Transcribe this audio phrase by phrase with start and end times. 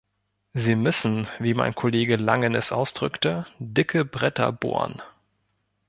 [0.55, 4.99] Sie müssen wie mein Kollege Langen es ausdrückte dicke Bretter bohren.